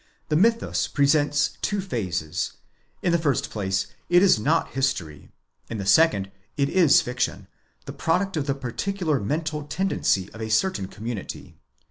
[0.29, 2.53] The mythus presents two phases:
[3.03, 5.29] in the first place it is not history;
[5.69, 7.45] in the second it is fiction,
[7.85, 11.55] the product of the particular mental tendency of a certain community.